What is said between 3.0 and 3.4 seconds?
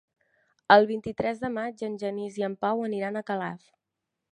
a